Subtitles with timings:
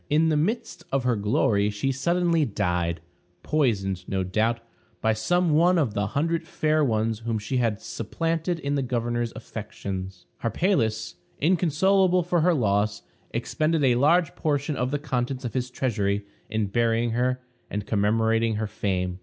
[0.09, 3.01] In the midst of her glory she suddenly died;
[3.43, 4.59] poisoned, no doubt,
[4.99, 9.31] by some one of the hundred fair ones whom she had supplanted in the governor's
[9.35, 10.25] affections.
[10.41, 16.25] Harpalus, inconsolable for her loss, expended a large portion of the contents of his treasury
[16.49, 17.39] in burying her
[17.69, 19.19] and commemorating her fame.